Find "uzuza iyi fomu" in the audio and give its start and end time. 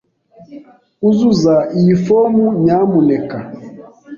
1.09-2.45